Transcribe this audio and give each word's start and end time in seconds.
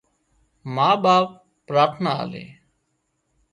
ما 0.75 0.89
ٻاپ 1.03 1.27
پراٿنا 1.67 2.11
آلي 2.23 2.45